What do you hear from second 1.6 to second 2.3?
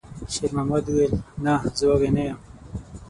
زه وږی نه